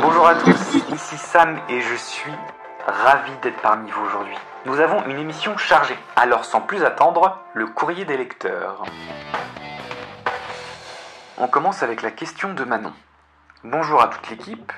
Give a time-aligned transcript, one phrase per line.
[0.00, 2.32] Bonjour à tous, ici Sam et je suis
[2.86, 4.36] ravi d'être parmi vous aujourd'hui.
[4.64, 8.84] Nous avons une émission chargée, alors sans plus attendre, le courrier des lecteurs.
[11.38, 12.92] On commence avec la question de Manon.
[13.64, 14.72] Bonjour à toute l'équipe.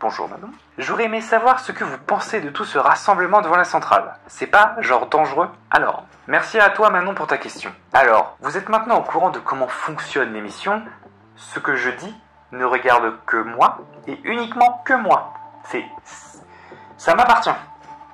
[0.00, 0.50] Bonjour Manon.
[0.78, 4.16] J'aurais aimé savoir ce que vous pensez de tout ce rassemblement devant la centrale.
[4.26, 5.48] C'est pas genre dangereux?
[5.70, 7.72] Alors, merci à toi Manon pour ta question.
[7.92, 10.82] Alors, vous êtes maintenant au courant de comment fonctionne l'émission.
[11.36, 12.14] Ce que je dis
[12.54, 15.34] ne regarde que moi et uniquement que moi.
[15.64, 15.84] C'est
[16.96, 17.50] ça m'appartient.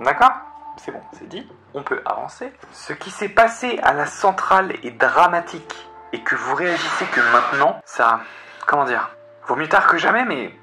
[0.00, 0.32] D'accord?
[0.76, 1.46] C'est bon, c'est dit.
[1.74, 2.52] On peut avancer.
[2.72, 7.80] Ce qui s'est passé à la centrale est dramatique et que vous réagissez que maintenant,
[7.84, 8.20] ça
[8.66, 9.10] comment dire?
[9.46, 10.54] Vaut mieux tard que jamais mais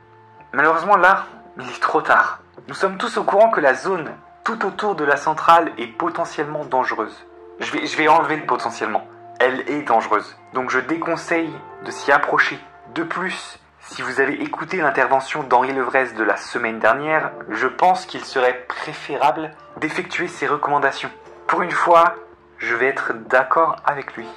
[0.54, 1.26] malheureusement là,
[1.58, 2.40] il est trop tard.
[2.68, 4.12] Nous sommes tous au courant que la zone
[4.44, 7.26] tout autour de la centrale est potentiellement dangereuse.
[7.60, 9.06] Je vais, je vais enlever le potentiellement.
[9.40, 10.38] Elle est dangereuse.
[10.54, 11.54] Donc je déconseille
[11.84, 12.60] de s'y approcher.
[12.96, 13.60] De plus,
[13.90, 18.66] si vous avez écouté l'intervention d'Henri Levresse de la semaine dernière, je pense qu'il serait
[18.68, 21.10] préférable d'effectuer ces recommandations.
[21.48, 22.16] Pour une fois,
[22.58, 24.28] je vais être d'accord avec lui.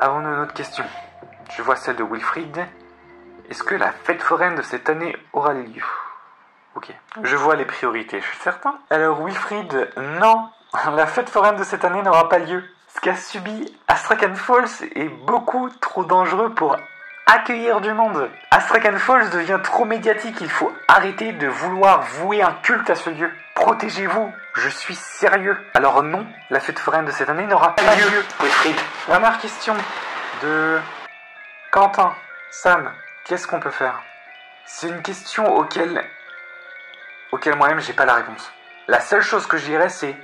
[0.00, 0.84] Avant de notre question,
[1.54, 2.66] je vois celle de Wilfried.
[3.50, 5.84] Est-ce que la fête foraine de cette année aura lieu?
[6.76, 6.94] Ok.
[7.22, 8.78] Je vois les priorités, je suis certain.
[8.90, 9.90] Alors Wilfried,
[10.20, 10.48] non,
[10.94, 12.62] la fête foraine de cette année n'aura pas lieu.
[12.94, 16.76] Ce qu'a subi Astrakhan Falls est beaucoup trop dangereux pour
[17.30, 18.28] accueillir du monde.
[18.50, 23.08] Astrakhan Falls devient trop médiatique, il faut arrêter de vouloir vouer un culte à ce
[23.08, 23.30] lieu.
[23.54, 25.56] Protégez-vous, je suis sérieux.
[25.74, 28.24] Alors non, la fête foraine de cette année n'aura pas lieu.
[28.40, 28.76] Wilfried.
[29.06, 29.74] Dernière question
[30.42, 30.80] de
[31.70, 32.12] Quentin,
[32.50, 32.92] Sam,
[33.24, 34.02] qu'est-ce qu'on peut faire?
[34.64, 36.04] C'est une question auquel
[37.30, 38.52] auquel moi-même j'ai pas la réponse.
[38.88, 40.16] La seule chose que je dirais c'est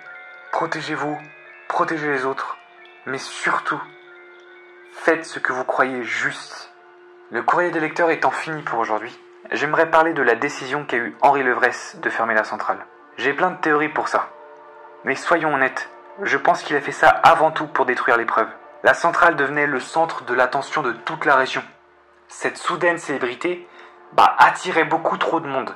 [0.50, 1.20] protégez-vous,
[1.68, 2.56] protégez les autres,
[3.06, 3.80] mais surtout
[4.92, 6.72] faites ce que vous croyez juste.
[7.32, 9.18] Le courrier des lecteurs étant fini pour aujourd'hui,
[9.50, 12.78] j'aimerais parler de la décision qu'a eue Henri Levresse de fermer la centrale.
[13.16, 14.28] J'ai plein de théories pour ça.
[15.02, 15.90] Mais soyons honnêtes,
[16.22, 18.50] je pense qu'il a fait ça avant tout pour détruire les preuves.
[18.84, 21.64] La centrale devenait le centre de l'attention de toute la région.
[22.28, 23.66] Cette soudaine célébrité
[24.12, 25.74] bah, attirait beaucoup trop de monde.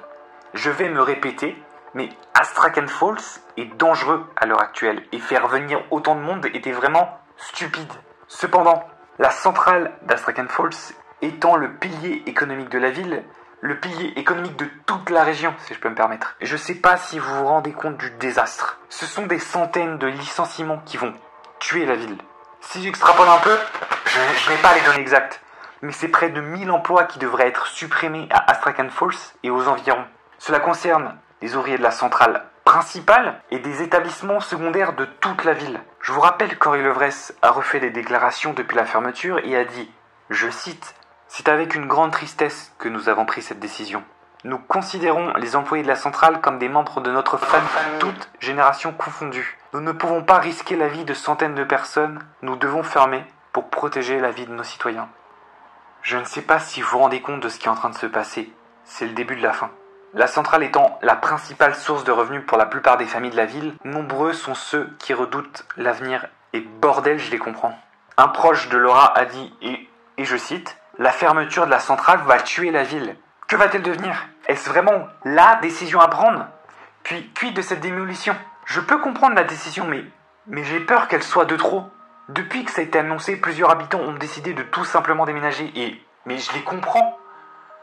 [0.55, 1.61] Je vais me répéter,
[1.95, 6.71] mais Astrakhan Falls est dangereux à l'heure actuelle et faire venir autant de monde était
[6.71, 7.93] vraiment stupide.
[8.29, 8.85] Cependant,
[9.19, 13.23] la centrale d'Astrakhan Falls étant le pilier économique de la ville,
[13.61, 16.37] le pilier économique de toute la région, si je peux me permettre.
[16.41, 18.79] Je sais pas si vous vous rendez compte du désastre.
[18.89, 21.13] Ce sont des centaines de licenciements qui vont
[21.59, 22.19] tuer la ville.
[22.61, 23.57] Si j'extrapole un peu,
[24.07, 25.41] je n'ai pas les données exactes,
[25.83, 29.69] mais c'est près de 1000 emplois qui devraient être supprimés à Astrakhan Falls et aux
[29.69, 30.05] environs.
[30.39, 35.55] Cela concerne les ouvriers de la centrale principale et des établissements secondaires de toute la
[35.55, 35.81] ville.
[36.01, 39.91] Je vous rappelle qu'Henri Levresse a refait des déclarations depuis la fermeture et a dit,
[40.29, 40.95] je cite,
[41.33, 44.03] C'est avec une grande tristesse que nous avons pris cette décision.
[44.43, 47.69] Nous considérons les employés de la centrale comme des membres de notre famille,
[48.01, 49.57] toutes générations confondues.
[49.73, 53.71] Nous ne pouvons pas risquer la vie de centaines de personnes, nous devons fermer pour
[53.71, 55.09] protéger la vie de nos citoyens.
[56.03, 57.91] Je ne sais pas si vous vous rendez compte de ce qui est en train
[57.91, 58.53] de se passer.
[58.85, 59.71] C'est le début de la fin.
[60.15, 63.47] La centrale étant la principale source de revenus pour la plupart des familles de la
[63.47, 67.79] ville, nombreux sont ceux qui redoutent l'avenir et bordel, je les comprends.
[68.17, 72.21] Un proche de Laura a dit, et, et je cite, La fermeture de la centrale
[72.27, 73.17] va tuer la ville.
[73.49, 74.29] Que va-t-elle devenir?
[74.49, 76.47] Est-ce vraiment la décision à prendre?
[77.05, 80.05] Puis, quid de cette démolition Je peux comprendre la décision, mais,
[80.63, 81.85] j'ai peur qu'elle soit de trop.
[82.29, 86.05] Depuis que ça a été annoncé, plusieurs habitants ont décidé de tout simplement déménager et.
[86.27, 87.19] Mais je les comprends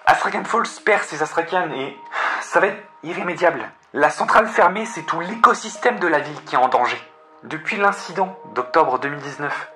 [0.05, 1.97] Astrakhan Falls perd ses Astrakhan et
[2.41, 3.67] ça va être irrémédiable.
[3.93, 7.01] La centrale fermée, c'est tout l'écosystème de la ville qui est en danger.
[7.41, 9.71] Depuis l'incident d'octobre 2019,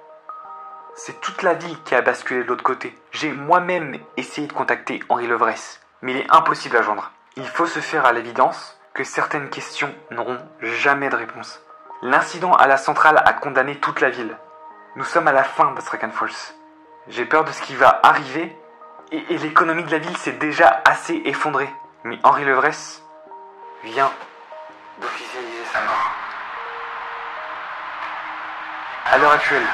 [1.03, 2.95] c'est toute la ville qui a basculé de l'autre côté.
[3.12, 7.12] J'ai moi-même essayé de contacter Henri Levresse, mais il est impossible à joindre.
[7.38, 11.59] Il faut se faire à l'évidence que certaines questions n'auront jamais de réponse.
[12.03, 14.38] L'incident à la centrale a condamné toute la ville.
[14.95, 16.53] Nous sommes à la fin d'Astrakhan Falls.
[17.07, 18.56] J'ai peur de ce qui va arriver
[19.11, 21.73] et, et l'économie de la ville s'est déjà assez effondrée.
[22.03, 23.03] Mais Henri Levresse
[23.84, 24.11] vient
[24.99, 26.11] d'officialiser sa mort.
[29.11, 29.66] À l'heure actuelle,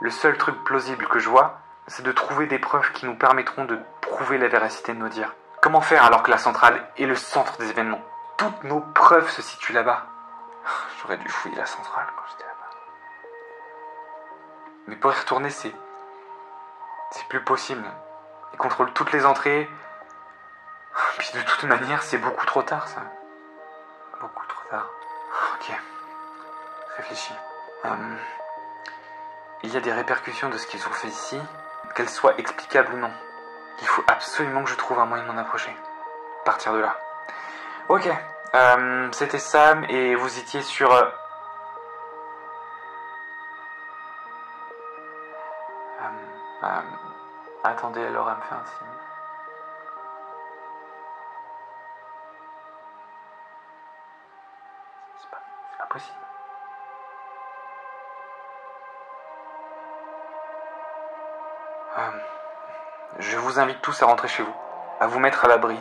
[0.00, 3.64] le seul truc plausible que je vois, c'est de trouver des preuves qui nous permettront
[3.64, 5.34] de prouver la véracité de nos dires.
[5.62, 8.02] Comment faire alors que la centrale est le centre des événements?
[8.36, 10.06] Toutes nos preuves se situent là-bas.
[11.02, 12.76] J'aurais dû fouiller la centrale quand j'étais là-bas.
[14.86, 15.74] Mais pour y retourner, c'est.
[17.12, 17.84] C'est plus possible.
[18.52, 19.68] Ils contrôlent toutes les entrées.
[21.18, 23.00] Puis de toute manière, c'est beaucoup trop tard, ça.
[24.20, 24.88] Beaucoup trop tard.
[25.54, 25.72] Ok.
[26.96, 27.34] Réfléchis.
[27.84, 28.16] Hum,
[29.62, 31.40] Il y a des répercussions de ce qu'ils ont fait ici,
[31.94, 33.10] qu'elles soient explicables ou non.
[33.80, 35.74] Il faut absolument que je trouve un moyen de m'en approcher.
[36.44, 36.96] Partir de là.
[37.88, 38.08] Ok,
[38.54, 40.92] euh, c'était Sam et vous étiez sur...
[40.92, 41.04] euh,
[46.62, 46.80] euh,
[47.64, 48.86] attendez, alors elle me fait un signe.
[55.18, 56.16] C'est pas possible.
[61.98, 62.00] Euh,
[63.20, 64.54] je vous invite tous à rentrer chez vous,
[65.00, 65.78] à vous mettre à l'abri,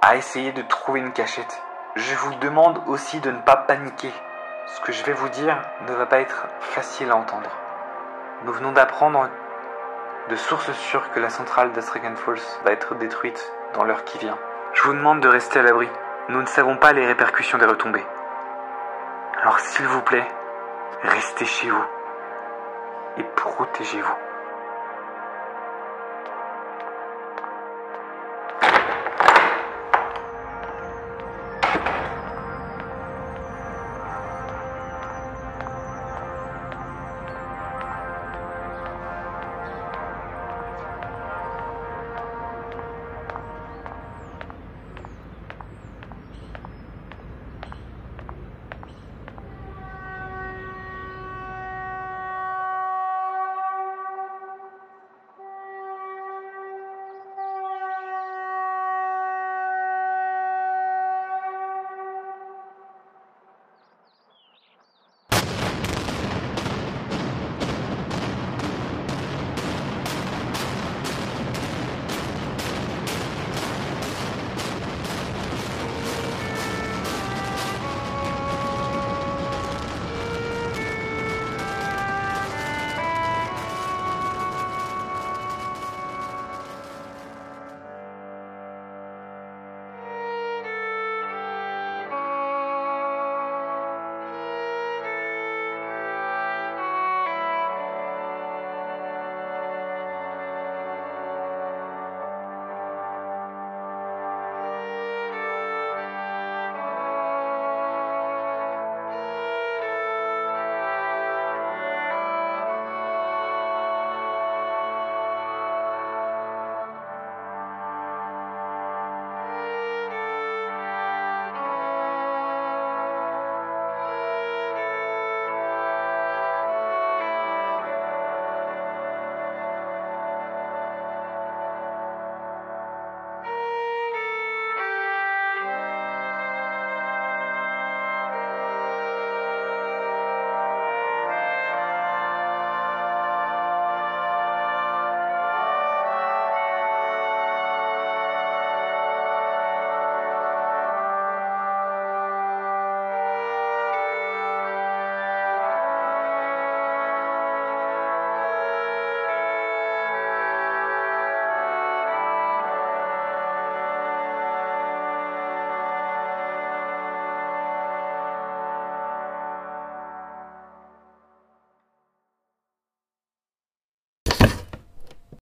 [0.00, 1.62] à essayer de trouver une cachette.
[1.96, 4.10] Je vous demande aussi de ne pas paniquer.
[4.68, 7.50] Ce que je vais vous dire ne va pas être facile à entendre.
[8.44, 9.28] Nous venons d'apprendre
[10.30, 14.38] de sources sûres que la centrale d'Astregan Falls va être détruite dans l'heure qui vient.
[14.72, 15.90] Je vous demande de rester à l'abri.
[16.30, 18.06] Nous ne savons pas les répercussions des retombées.
[19.42, 20.26] Alors s'il vous plaît,
[21.02, 21.84] restez chez vous
[23.18, 24.29] et protégez-vous.